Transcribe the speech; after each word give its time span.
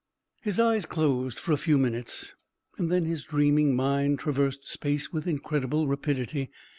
His 0.41 0.59
eyes 0.59 0.87
closed 0.87 1.37
for 1.37 1.51
a 1.51 1.57
few 1.57 1.77
minutes, 1.77 2.33
and 2.79 2.91
then 2.91 3.05
his 3.05 3.23
dreaming 3.23 3.75
mind 3.75 4.17
traversed 4.17 4.67
space 4.67 5.13
with 5.13 5.27
incredible 5.27 5.87
rapidity. 5.87 6.49